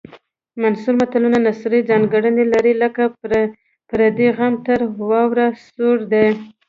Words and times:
منثور 0.61 0.93
متلونه 1.01 1.37
نثري 1.47 1.79
ځانګړنې 1.89 2.43
لري 2.53 2.73
لکه 2.83 3.03
پردی 3.89 4.27
غم 4.37 4.53
تر 4.65 4.79
واورو 5.09 5.47
سوړ 5.73 5.97
دی 6.11 6.27